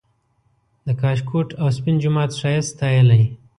[0.85, 3.23] د کاشکوټ او سپین جومات ښایست ستایلی